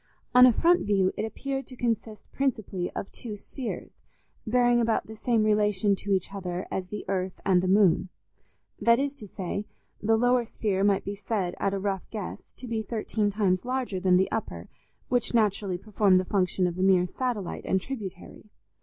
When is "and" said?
7.45-7.61, 17.67-17.79